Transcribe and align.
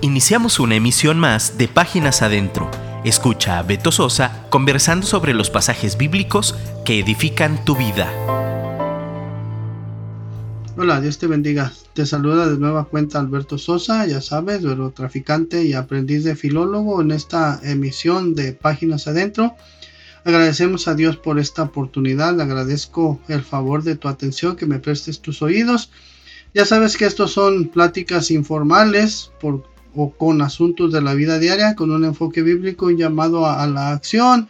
Iniciamos 0.00 0.60
una 0.60 0.76
emisión 0.76 1.18
más 1.18 1.58
de 1.58 1.66
Páginas 1.66 2.22
Adentro. 2.22 2.70
Escucha 3.04 3.58
a 3.58 3.64
Beto 3.64 3.90
Sosa 3.90 4.46
conversando 4.48 5.04
sobre 5.04 5.34
los 5.34 5.50
pasajes 5.50 5.98
bíblicos 5.98 6.54
que 6.84 7.00
edifican 7.00 7.64
tu 7.64 7.74
vida. 7.74 8.08
Hola, 10.76 11.00
Dios 11.00 11.18
te 11.18 11.26
bendiga. 11.26 11.72
Te 11.94 12.06
saluda 12.06 12.48
de 12.48 12.58
nueva 12.58 12.84
cuenta 12.84 13.18
Alberto 13.18 13.58
Sosa, 13.58 14.06
ya 14.06 14.20
sabes, 14.20 14.62
traficante 14.94 15.64
y 15.64 15.72
aprendiz 15.72 16.22
de 16.22 16.36
filólogo 16.36 17.02
en 17.02 17.10
esta 17.10 17.58
emisión 17.64 18.36
de 18.36 18.52
Páginas 18.52 19.08
Adentro. 19.08 19.56
Agradecemos 20.22 20.86
a 20.86 20.94
Dios 20.94 21.16
por 21.16 21.40
esta 21.40 21.64
oportunidad, 21.64 22.36
le 22.36 22.44
agradezco 22.44 23.18
el 23.26 23.42
favor 23.42 23.82
de 23.82 23.96
tu 23.96 24.06
atención, 24.06 24.54
que 24.54 24.66
me 24.66 24.78
prestes 24.78 25.20
tus 25.20 25.42
oídos. 25.42 25.90
Ya 26.54 26.64
sabes 26.64 26.96
que 26.96 27.04
estos 27.04 27.32
son 27.32 27.66
pláticas 27.66 28.30
informales 28.30 29.32
por 29.40 29.64
o 29.94 30.10
con 30.10 30.42
asuntos 30.42 30.92
de 30.92 31.02
la 31.02 31.14
vida 31.14 31.38
diaria 31.38 31.74
con 31.74 31.90
un 31.90 32.04
enfoque 32.04 32.42
bíblico, 32.42 32.86
un 32.86 32.96
llamado 32.96 33.46
a, 33.46 33.66
la 33.66 33.90
acción. 33.90 34.48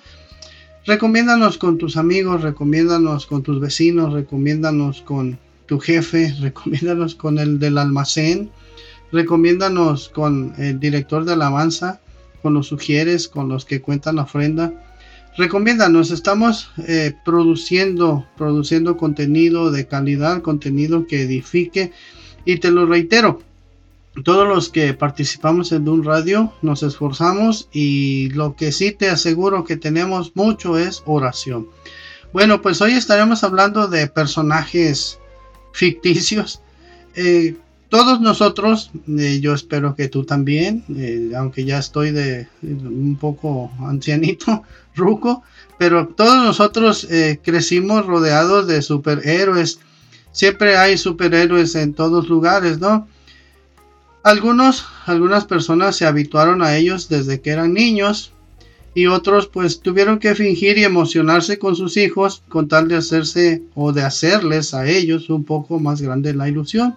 Recomiéndanos 0.87 1.59
con 1.59 1.79
tus 1.79 1.97
amigos, 1.97 2.43
recomiéndanos 2.43 3.27
con 3.27 3.43
tus 3.43 3.61
vecinos, 3.61 4.13
recomiéndanos 4.13 5.03
con 5.03 5.39
tu 5.67 5.79
jefe, 5.79 6.35
recomiéndanos 6.41 7.15
con 7.15 7.39
el 7.39 7.59
del 7.59 7.79
almacén, 7.79 8.51
recomiéndanos 9.13 10.09
con 10.09 10.55
el 10.59 10.81
director 10.81 11.25
de 11.25 11.35
alabanza, 11.35 12.01
con 12.43 12.55
los 12.55 12.67
sugieres, 12.67 13.29
con 13.29 13.49
los 13.49 13.65
que 13.65 13.81
cuentan 13.81 14.17
la 14.17 14.23
ofrenda. 14.23 14.73
Recomiéndanos, 15.37 16.11
estamos 16.11 16.71
eh, 16.89 17.15
produciendo, 17.25 18.27
produciendo 18.37 18.97
contenido 18.97 19.71
de 19.71 19.87
calidad, 19.87 20.43
contenido 20.43 21.07
que 21.07 21.23
edifique. 21.23 21.93
Y 22.45 22.57
te 22.57 22.71
lo 22.71 22.87
reitero, 22.87 23.41
todos 24.25 24.49
los 24.49 24.69
que 24.69 24.95
participamos 24.95 25.73
en 25.73 25.89
un 25.89 26.05
radio 26.05 26.53
nos 26.63 26.83
esforzamos 26.83 27.69
y 27.73 28.31
lo 28.31 28.57
que 28.57 28.73
sí 28.73 28.93
te 28.93 29.11
aseguro 29.11 29.65
que 29.65 29.77
tenemos 29.77 30.33
mucho 30.35 30.79
es 30.79 31.03
oración. 31.07 31.69
Bueno, 32.33 32.61
pues 32.61 32.81
hoy 32.81 32.93
estaremos 32.93 33.43
hablando 33.45 33.89
de 33.89 34.07
personajes 34.07 35.19
ficticios. 35.73 36.61
Eh, 37.15 37.57
todos 37.89 38.21
nosotros, 38.21 38.91
eh, 39.09 39.41
yo 39.41 39.55
espero 39.55 39.95
que 39.95 40.09
tú 40.09 40.25
también, 40.25 40.85
eh, 40.95 41.33
aunque 41.37 41.65
ya 41.65 41.79
estoy 41.79 42.11
de 42.11 42.49
un 42.63 43.17
poco 43.19 43.71
ancianito, 43.81 44.63
ruco, 44.95 45.43
pero 45.79 46.09
todos 46.09 46.45
nosotros 46.45 47.07
crecimos 47.43 48.05
rodeados 48.05 48.67
de 48.67 48.83
superhéroes. 48.83 49.79
Siempre 50.33 50.77
hay 50.77 50.99
superhéroes 50.99 51.77
en 51.77 51.95
todos 51.95 52.29
lugares, 52.29 52.79
¿no? 52.81 53.07
Algunos, 54.29 54.85
algunas 55.07 55.47
personas 55.47 55.97
se 55.97 56.05
habituaron 56.05 56.61
a 56.61 56.77
ellos 56.77 57.09
desde 57.09 57.41
que 57.41 57.49
eran 57.49 57.73
niños 57.73 58.31
y 58.95 59.07
otros 59.07 59.47
pues 59.47 59.81
tuvieron 59.81 60.19
que 60.19 60.35
fingir 60.35 60.77
y 60.77 60.85
emocionarse 60.85 61.59
con 61.59 61.75
sus 61.77 61.97
hijos 61.97 62.43
con 62.47 62.69
tal 62.69 62.89
de 62.89 62.97
hacerse 62.97 63.63
o 63.75 63.95
de 63.95 64.03
hacerles 64.03 64.75
a 64.75 64.87
ellos 64.87 65.31
un 65.31 65.45
poco 65.45 65.81
más 65.81 66.03
grande 66.03 66.35
la 66.35 66.47
ilusión. 66.47 66.95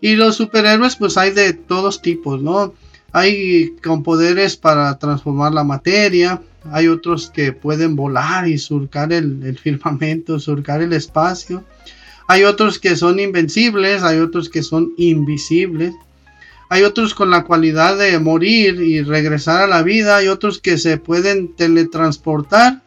Y 0.00 0.14
los 0.14 0.36
superhéroes 0.36 0.94
pues 0.94 1.16
hay 1.16 1.32
de 1.32 1.52
todos 1.52 2.00
tipos, 2.00 2.40
¿no? 2.40 2.74
Hay 3.10 3.74
con 3.82 4.04
poderes 4.04 4.56
para 4.56 4.96
transformar 5.00 5.52
la 5.52 5.64
materia, 5.64 6.42
hay 6.70 6.86
otros 6.86 7.28
que 7.28 7.50
pueden 7.52 7.96
volar 7.96 8.46
y 8.46 8.56
surcar 8.58 9.12
el, 9.12 9.42
el 9.42 9.58
firmamento, 9.64 10.38
surcar 10.38 10.80
el 10.80 10.92
espacio. 10.92 11.64
Hay 12.28 12.44
otros 12.44 12.78
que 12.78 12.94
son 12.94 13.18
invencibles, 13.18 14.04
hay 14.04 14.20
otros 14.20 14.48
que 14.48 14.62
son 14.62 14.92
invisibles. 14.96 15.92
Hay 16.72 16.84
otros 16.84 17.12
con 17.12 17.28
la 17.28 17.44
cualidad 17.44 17.98
de 17.98 18.18
morir 18.18 18.80
y 18.80 19.02
regresar 19.02 19.60
a 19.60 19.66
la 19.66 19.82
vida. 19.82 20.16
Hay 20.16 20.28
otros 20.28 20.58
que 20.58 20.78
se 20.78 20.96
pueden 20.96 21.52
teletransportar. 21.52 22.80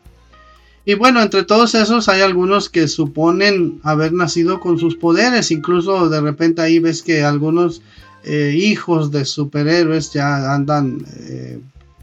Y 0.86 0.96
bueno, 0.96 1.22
entre 1.22 1.44
todos 1.44 1.76
esos 1.76 2.10
hay 2.10 2.22
algunos 2.22 2.68
que 2.68 2.88
suponen 2.88 3.80
haber 3.84 4.12
nacido 4.12 4.60
con 4.60 4.80
sus 4.80 4.96
poderes. 4.96 5.52
Incluso 5.52 6.10
de 6.10 6.20
repente 6.20 6.64
ahí 6.64 6.80
ves 6.80 7.04
que 7.04 7.24
algunos 7.24 7.84
eh, 8.24 8.56
hijos 8.58 9.12
de 9.12 9.24
superhéroes 9.24 10.12
ya 10.12 10.52
andan 10.56 11.06
eh, 11.20 11.60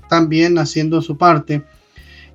también 0.09 0.59
haciendo 0.59 1.03
su 1.03 1.19
parte. 1.19 1.65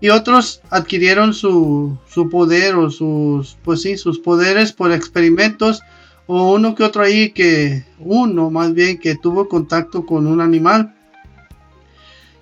Y 0.02 0.10
otros 0.10 0.60
adquirieron 0.72 1.34
su, 1.34 1.98
su 2.10 2.30
poder 2.30 2.76
o 2.76 2.90
sus, 2.90 3.56
pues 3.64 3.82
sí, 3.82 3.96
sus 3.96 4.20
poderes 4.20 4.74
por 4.74 4.92
experimentos 4.92 5.84
o 6.28 6.54
uno 6.54 6.76
que 6.76 6.84
otro 6.84 7.04
ahí 7.04 7.32
que, 7.32 7.84
uno 8.00 8.52
más 8.52 8.74
bien 8.74 9.00
que 9.00 9.16
tuvo 9.16 9.48
contacto 9.48 10.06
con 10.06 10.28
un 10.28 10.42
animal. 10.42 10.94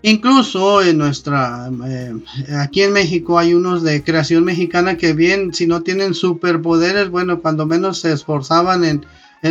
Incluso 0.02 0.84
en 0.84 1.00
nuestra, 1.00 1.70
eh, 1.88 2.14
aquí 2.60 2.84
en 2.84 2.94
México 2.94 3.40
hay 3.40 3.54
unos 3.54 3.82
de 3.82 4.04
creación 4.04 4.44
mexicana 4.44 4.98
que 4.98 5.14
bien, 5.14 5.54
si 5.54 5.66
no 5.66 5.82
tienen 5.82 6.14
superpoderes, 6.14 7.10
bueno, 7.10 7.42
cuando 7.42 7.66
menos 7.66 8.02
se 8.02 8.12
esforzaban 8.12 8.84
en, 8.84 9.06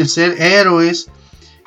ser 0.07 0.41
héroes. 0.41 1.09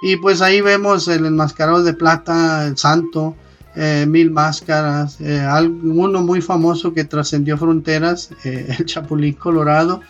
Y 0.01 0.17
pues 0.17 0.41
ahí 0.41 0.61
vemos 0.61 1.07
el 1.07 1.25
enmascarado 1.25 1.83
de 1.83 1.93
plata, 1.93 2.65
el 2.67 2.77
santo, 2.77 3.35
eh, 3.75 4.05
mil 4.07 4.31
máscaras, 4.31 5.17
eh, 5.19 5.45
uno 5.83 6.21
muy 6.21 6.41
famoso 6.41 6.93
que 6.93 7.03
trascendió 7.03 7.57
fronteras, 7.57 8.29
el 8.43 8.85
Chapulín 8.85 9.33
Colorado 9.33 10.01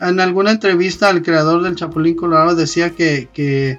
en 0.00 0.20
alguna 0.20 0.52
entrevista 0.52 1.10
el 1.10 1.22
creador 1.22 1.62
del 1.62 1.76
Chapulín 1.76 2.14
Colorado 2.14 2.54
decía 2.54 2.90
que, 2.90 3.78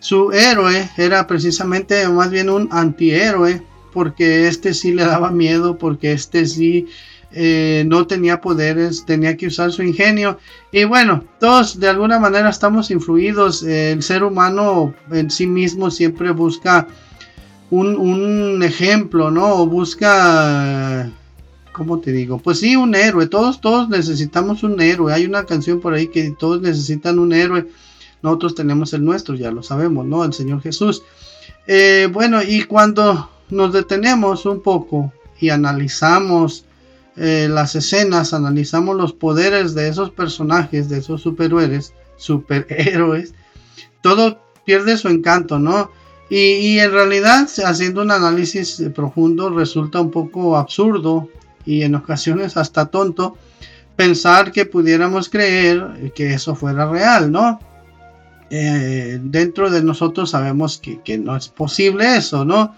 su 0.00 0.32
héroe 0.32 0.90
era 0.96 1.28
precisamente 1.28 2.08
más 2.08 2.28
bien 2.28 2.50
un 2.50 2.68
antihéroe, 2.72 3.62
porque 3.92 4.48
este 4.48 4.74
sí 4.74 4.92
le 4.92 5.04
daba 5.04 5.30
miedo, 5.30 5.78
porque 5.78 6.10
este 6.10 6.44
sí 6.46 6.88
eh, 7.30 7.84
no 7.86 8.08
tenía 8.08 8.40
poderes, 8.40 9.06
tenía 9.06 9.36
que 9.36 9.46
usar 9.46 9.70
su 9.70 9.84
ingenio. 9.84 10.38
Y 10.72 10.82
bueno, 10.84 11.22
todos 11.38 11.78
de 11.78 11.88
alguna 11.88 12.18
manera 12.18 12.50
estamos 12.50 12.90
influidos. 12.90 13.62
el 13.62 14.02
ser 14.02 14.24
humano 14.24 14.92
en 15.12 15.30
sí 15.30 15.46
mismo 15.46 15.88
siempre 15.88 16.32
busca 16.32 16.88
un, 17.70 17.94
un 17.94 18.60
ejemplo, 18.64 19.30
¿no? 19.30 19.54
O 19.54 19.66
busca 19.68 21.12
¿cómo 21.72 22.00
te 22.00 22.12
digo? 22.12 22.38
Pues 22.38 22.60
sí, 22.60 22.76
un 22.76 22.94
héroe, 22.94 23.26
todos, 23.26 23.60
todos 23.60 23.88
necesitamos 23.88 24.62
un 24.62 24.80
héroe. 24.80 25.12
Hay 25.12 25.24
una 25.24 25.44
canción 25.44 25.80
por 25.80 25.94
ahí 25.94 26.08
que 26.08 26.30
todos 26.30 26.60
necesitan 26.60 27.18
un 27.18 27.32
héroe. 27.32 27.68
Nosotros 28.22 28.54
tenemos 28.54 28.92
el 28.92 29.04
nuestro, 29.04 29.34
ya 29.34 29.50
lo 29.50 29.62
sabemos, 29.62 30.06
¿no? 30.06 30.24
El 30.24 30.32
Señor 30.32 30.62
Jesús. 30.62 31.02
Eh, 31.66 32.08
bueno, 32.12 32.42
y 32.42 32.64
cuando 32.64 33.30
nos 33.50 33.72
detenemos 33.72 34.46
un 34.46 34.62
poco 34.62 35.12
y 35.40 35.50
analizamos 35.50 36.64
eh, 37.16 37.48
las 37.50 37.74
escenas, 37.74 38.32
analizamos 38.32 38.96
los 38.96 39.12
poderes 39.12 39.74
de 39.74 39.88
esos 39.88 40.10
personajes, 40.10 40.88
de 40.88 40.98
esos 40.98 41.22
superhéroes, 41.22 41.94
superhéroes, 42.16 43.34
todo 44.02 44.38
pierde 44.64 44.96
su 44.96 45.08
encanto, 45.08 45.58
¿no? 45.58 45.90
Y, 46.30 46.36
y, 46.36 46.80
en 46.80 46.92
realidad, 46.92 47.46
haciendo 47.66 48.00
un 48.00 48.10
análisis 48.10 48.82
profundo, 48.94 49.50
resulta 49.50 50.00
un 50.00 50.10
poco 50.10 50.56
absurdo 50.56 51.28
y 51.64 51.82
en 51.82 51.94
ocasiones 51.94 52.56
hasta 52.56 52.86
tonto 52.86 53.36
pensar 53.96 54.52
que 54.52 54.66
pudiéramos 54.66 55.28
creer 55.28 56.12
que 56.14 56.34
eso 56.34 56.54
fuera 56.54 56.90
real, 56.90 57.30
¿no? 57.30 57.60
Eh, 58.50 59.18
dentro 59.22 59.70
de 59.70 59.82
nosotros 59.82 60.30
sabemos 60.30 60.78
que, 60.78 61.00
que, 61.00 61.18
no 61.18 61.36
es 61.36 61.48
posible 61.48 62.16
eso, 62.16 62.44
¿no? 62.44 62.74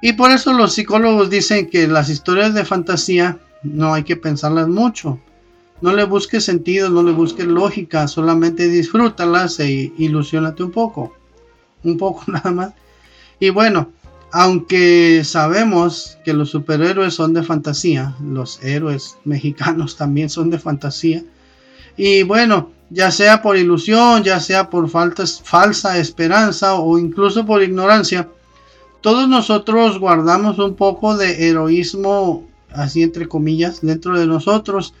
Y 0.00 0.12
por 0.12 0.30
eso 0.30 0.52
los 0.52 0.74
psicólogos 0.74 1.30
dicen 1.30 1.68
que 1.68 1.88
las 1.88 2.08
historias 2.10 2.54
de 2.54 2.64
fantasía 2.64 3.38
no 3.62 3.94
hay 3.94 4.04
que 4.04 4.16
pensarlas 4.16 4.68
mucho. 4.68 5.18
No 5.80 5.92
le 5.92 6.04
busques 6.04 6.44
sentido, 6.44 6.90
no 6.90 7.02
le 7.02 7.12
busques 7.12 7.46
lógica, 7.46 8.06
solamente 8.06 8.68
disfrútalas 8.68 9.58
e 9.60 9.92
ilusionate 9.98 10.62
un 10.62 10.70
poco. 10.70 11.14
Un 11.82 11.98
poco 11.98 12.22
nada 12.30 12.50
más. 12.52 12.72
Y 13.40 13.50
bueno, 13.50 13.90
aunque 14.36 15.22
sabemos 15.22 16.18
que 16.24 16.32
los 16.32 16.50
superhéroes 16.50 17.14
son 17.14 17.34
de 17.34 17.44
fantasía, 17.44 18.16
los 18.20 18.60
héroes 18.64 19.16
mexicanos 19.24 19.96
también 19.96 20.28
son 20.28 20.50
de 20.50 20.58
fantasía. 20.58 21.22
Y 21.96 22.24
bueno, 22.24 22.72
ya 22.90 23.12
sea 23.12 23.42
por 23.42 23.56
ilusión, 23.56 24.24
ya 24.24 24.40
sea 24.40 24.70
por 24.70 24.90
falsa 24.90 25.98
esperanza 25.98 26.74
o 26.74 26.98
incluso 26.98 27.46
por 27.46 27.62
ignorancia, 27.62 28.28
todos 29.02 29.28
nosotros 29.28 30.00
guardamos 30.00 30.58
un 30.58 30.74
poco 30.74 31.16
de 31.16 31.48
heroísmo, 31.48 32.48
así 32.72 33.04
entre 33.04 33.28
comillas, 33.28 33.82
dentro 33.82 34.18
de 34.18 34.26
nosotros. 34.26 34.94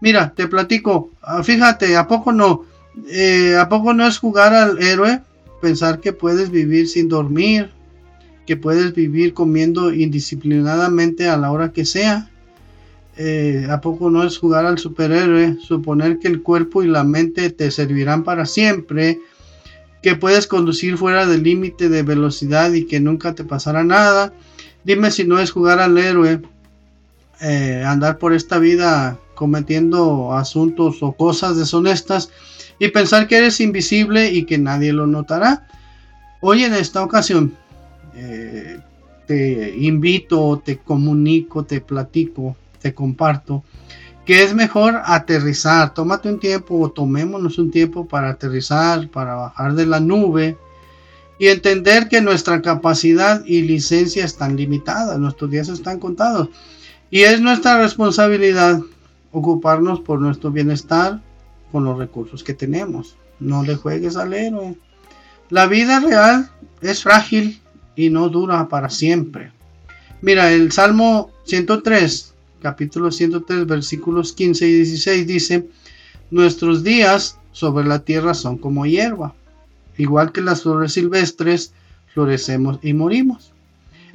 Mira, 0.00 0.32
te 0.34 0.48
platico, 0.48 1.10
ah, 1.22 1.44
fíjate, 1.44 1.96
¿a 1.96 2.08
poco 2.08 2.32
no? 2.32 2.64
Eh, 3.08 3.56
¿A 3.56 3.68
poco 3.68 3.94
no 3.94 4.04
es 4.04 4.18
jugar 4.18 4.52
al 4.52 4.82
héroe? 4.82 5.20
Pensar 5.62 6.00
que 6.00 6.12
puedes 6.12 6.50
vivir 6.50 6.88
sin 6.88 7.08
dormir, 7.08 7.70
que 8.46 8.56
puedes 8.56 8.94
vivir 8.94 9.34
comiendo 9.34 9.92
indisciplinadamente 9.92 11.28
a 11.28 11.36
la 11.36 11.52
hora 11.52 11.72
que 11.72 11.84
sea. 11.84 12.30
Eh, 13.16 13.66
¿A 13.70 13.80
poco 13.80 14.10
no 14.10 14.22
es 14.22 14.38
jugar 14.38 14.66
al 14.66 14.78
superhéroe? 14.78 15.56
Suponer 15.60 16.18
que 16.18 16.28
el 16.28 16.42
cuerpo 16.42 16.82
y 16.82 16.88
la 16.88 17.04
mente 17.04 17.50
te 17.50 17.70
servirán 17.70 18.24
para 18.24 18.46
siempre. 18.46 19.20
que 20.02 20.16
puedes 20.16 20.46
conducir 20.46 20.96
fuera 20.96 21.26
del 21.26 21.42
límite 21.42 21.90
de 21.90 22.02
velocidad 22.02 22.72
y 22.72 22.86
que 22.86 23.00
nunca 23.00 23.34
te 23.34 23.44
pasará 23.44 23.84
nada. 23.84 24.32
Dime 24.82 25.10
si 25.10 25.24
no 25.24 25.38
es 25.38 25.50
jugar 25.50 25.78
al 25.78 25.98
héroe, 25.98 26.40
eh, 27.42 27.84
andar 27.86 28.16
por 28.16 28.32
esta 28.32 28.58
vida 28.58 29.18
cometiendo 29.34 30.32
asuntos 30.32 31.02
o 31.02 31.12
cosas 31.12 31.58
deshonestas 31.58 32.30
y 32.78 32.88
pensar 32.88 33.28
que 33.28 33.36
eres 33.36 33.60
invisible 33.60 34.32
y 34.32 34.44
que 34.44 34.56
nadie 34.58 34.92
lo 34.92 35.06
notará. 35.06 35.68
Hoy 36.40 36.64
en 36.64 36.72
esta 36.72 37.02
ocasión 37.02 37.54
eh, 38.14 38.78
te 39.26 39.76
invito, 39.78 40.62
te 40.64 40.78
comunico, 40.78 41.64
te 41.64 41.80
platico, 41.80 42.56
te 42.80 42.94
comparto 42.94 43.64
que 44.30 44.44
es 44.44 44.54
mejor 44.54 45.00
aterrizar. 45.04 45.92
Tómate 45.92 46.28
un 46.28 46.38
tiempo 46.38 46.78
o 46.78 46.90
tomémonos 46.90 47.58
un 47.58 47.70
tiempo 47.70 48.06
para 48.06 48.30
aterrizar, 48.30 49.08
para 49.08 49.34
bajar 49.34 49.74
de 49.74 49.86
la 49.86 49.98
nube 49.98 50.56
y 51.38 51.48
entender 51.48 52.08
que 52.08 52.20
nuestra 52.20 52.62
capacidad 52.62 53.44
y 53.44 53.62
licencia 53.62 54.24
están 54.24 54.56
limitadas, 54.56 55.18
nuestros 55.18 55.50
días 55.50 55.68
están 55.68 55.98
contados. 55.98 56.48
Y 57.10 57.22
es 57.22 57.40
nuestra 57.40 57.78
responsabilidad 57.80 58.80
ocuparnos 59.32 60.00
por 60.00 60.20
nuestro 60.20 60.50
bienestar 60.50 61.20
con 61.72 61.84
los 61.84 61.98
recursos 61.98 62.44
que 62.44 62.54
tenemos. 62.54 63.16
No 63.40 63.62
le 63.62 63.74
juegues 63.74 64.16
al 64.16 64.32
héroe. 64.34 64.76
La 65.48 65.66
vida 65.66 65.98
real 65.98 66.50
es 66.82 67.02
frágil 67.02 67.59
y 68.04 68.10
no 68.10 68.28
dura 68.28 68.68
para 68.68 68.90
siempre. 68.90 69.52
Mira, 70.22 70.52
el 70.52 70.72
Salmo 70.72 71.30
103 71.44 72.30
capítulo 72.60 73.10
103, 73.10 73.66
versículos 73.66 74.32
15 74.32 74.68
y 74.68 74.72
16 74.74 75.26
dice, 75.26 75.68
nuestros 76.30 76.84
días 76.84 77.38
sobre 77.52 77.86
la 77.86 78.00
tierra 78.00 78.34
son 78.34 78.58
como 78.58 78.86
hierba, 78.86 79.34
igual 79.96 80.32
que 80.32 80.40
las 80.42 80.62
flores 80.62 80.92
silvestres, 80.92 81.72
florecemos 82.12 82.78
y 82.82 82.92
morimos. 82.92 83.52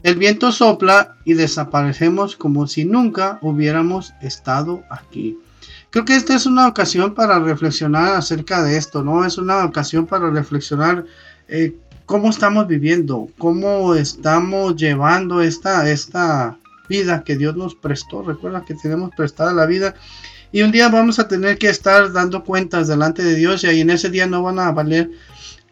El 0.04 0.16
viento 0.16 0.52
sopla 0.52 1.16
y 1.26 1.34
desaparecemos 1.34 2.36
como 2.36 2.68
si 2.68 2.86
nunca 2.86 3.40
hubiéramos 3.42 4.14
estado 4.22 4.84
aquí. 4.90 5.38
Creo 5.90 6.06
que 6.06 6.16
esta 6.16 6.36
es 6.36 6.46
una 6.46 6.68
ocasión 6.68 7.16
para 7.16 7.40
reflexionar 7.40 8.16
acerca 8.16 8.62
de 8.64 8.78
esto, 8.78 9.02
¿no? 9.02 9.26
Es 9.26 9.38
una 9.38 9.66
ocasión 9.66 10.06
para 10.06 10.30
reflexionar 10.30 11.06
eh, 11.48 11.76
cómo 12.06 12.30
estamos 12.30 12.68
viviendo, 12.68 13.30
cómo 13.38 13.96
estamos 13.96 14.76
llevando 14.76 15.42
esta, 15.42 15.90
esta, 15.90 16.58
vida 16.88 17.24
que 17.24 17.36
Dios 17.36 17.56
nos 17.56 17.76
prestó. 17.76 18.22
Recuerda 18.22 18.66
que 18.66 18.76
tenemos 18.76 19.12
prestada 19.16 19.54
la 19.54 19.66
vida. 19.66 19.96
Y 20.52 20.62
un 20.62 20.72
día 20.72 20.90
vamos 20.90 21.20
a 21.20 21.28
tener 21.28 21.58
que 21.58 21.70
estar 21.70 22.12
dando 22.14 22.44
cuentas 22.44 22.88
delante 22.88 23.24
de 23.24 23.36
Dios 23.36 23.64
y 23.64 23.68
ahí 23.68 23.82
en 23.82 23.90
ese 23.90 24.10
día 24.10 24.28
no 24.28 24.44
van 24.44 24.60
a 24.60 24.72
valer 24.72 25.12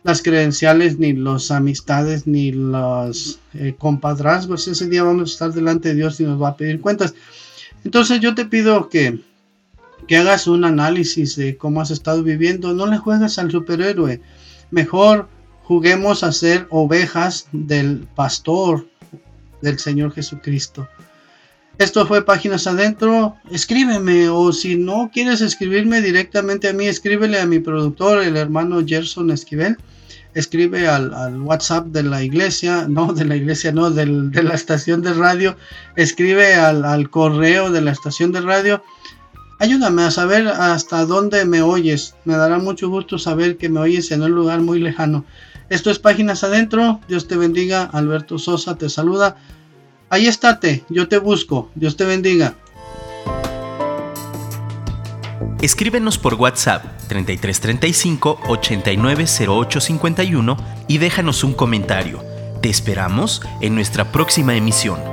las 0.04 0.22
credenciales, 0.22 1.00
ni 1.00 1.14
las 1.14 1.52
amistades, 1.52 2.28
ni 2.28 2.52
los 2.52 3.40
eh, 3.54 3.76
compadrazgos. 3.78 4.68
Ese 4.68 4.90
día 4.90 5.04
vamos 5.04 5.30
a 5.30 5.34
estar 5.34 5.54
delante 5.54 5.90
de 5.90 5.96
Dios 5.96 6.20
y 6.20 6.24
nos 6.24 6.42
va 6.42 6.50
a 6.50 6.58
pedir 6.58 6.82
cuentas. 6.82 7.16
Entonces 7.86 8.20
yo 8.20 8.36
te 8.36 8.46
pido 8.46 8.90
que, 8.90 9.22
que 10.08 10.18
hagas 10.18 10.48
un 10.48 10.66
análisis 10.66 11.38
de 11.38 11.56
cómo 11.56 11.80
has 11.80 11.92
estado 11.92 12.24
viviendo. 12.24 12.74
No 12.74 12.88
le 12.88 12.98
juegues 12.98 13.40
al 13.40 13.52
superhéroe. 13.52 14.20
Mejor 14.72 15.30
juguemos 15.64 16.24
a 16.24 16.32
ser 16.32 16.68
ovejas 16.70 17.48
del 17.52 18.08
pastor, 18.16 18.86
del 19.62 19.80
Señor 19.80 20.14
Jesucristo. 20.14 20.88
Esto 21.80 22.06
fue 22.06 22.24
Páginas 22.24 22.68
Adentro. 22.68 23.36
Escríbeme 23.50 24.30
o 24.30 24.52
si 24.54 24.76
no 24.76 25.10
quieres 25.12 25.42
escribirme 25.42 26.02
directamente 26.02 26.70
a 26.70 26.74
mí, 26.74 26.86
escríbele 26.86 27.40
a 27.40 27.48
mi 27.48 27.60
productor, 27.60 28.22
el 28.22 28.38
hermano 28.38 28.84
Gerson 28.86 29.32
Esquivel. 29.32 29.78
Escribe 30.36 30.88
al, 30.88 31.42
WhatsApp 31.42 31.88
de 31.88 32.04
la 32.04 32.24
iglesia, 32.24 32.88
no 32.88 33.14
de 33.14 33.26
la 33.26 33.36
iglesia, 33.36 33.72
no, 33.72 33.90
de 33.90 34.06
la 34.06 34.54
estación 34.54 35.02
de 35.02 35.14
radio. 35.14 35.56
Escribe 35.96 36.56
al, 36.56 36.86
al 36.86 37.10
correo 37.10 37.72
de 37.72 37.82
la 37.82 37.92
estación 37.92 38.32
de 38.32 38.42
radio. 38.42 38.84
Ayúdame 39.60 40.04
a 40.04 40.12
saber 40.12 40.48
hasta 40.48 41.06
dónde 41.06 41.46
me 41.46 41.62
oyes. 41.62 42.16
Me 42.26 42.36
dará 42.36 42.58
mucho 42.60 42.90
gusto 42.90 43.18
saber 43.18 43.58
que 43.58 43.70
me 43.70 43.80
oyes 43.80 44.12
en 44.12 44.24
un 44.24 44.32
lugar 44.32 44.62
muy 44.62 44.80
lejano. 44.80 45.26
Esto 45.70 45.90
es 45.90 46.00
Páginas 46.00 46.44
Adentro. 46.44 47.00
Dios 47.08 47.28
te 47.28 47.38
bendiga. 47.38 47.84
Alberto 47.84 48.38
Sosa 48.38 48.76
te 48.76 48.90
saluda. 48.90 49.38
Ahí 50.10 50.28
estate. 50.28 50.84
Yo 50.90 51.08
te 51.08 51.18
busco. 51.18 51.72
Dios 51.76 51.98
te 51.98 52.06
bendiga. 52.06 52.56
Escríbenos 55.62 56.18
por 56.18 56.34
WhatsApp 56.34 56.84
3335 57.08 58.40
890851 58.48 60.58
y 60.90 60.98
déjanos 60.98 61.46
un 61.46 61.54
comentario. 61.54 62.22
Te 62.62 62.70
esperamos 62.70 63.42
en 63.62 63.74
nuestra 63.74 64.12
próxima 64.12 64.56
emisión. 64.56 65.13